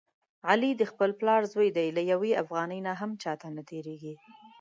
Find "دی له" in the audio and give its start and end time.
1.77-2.01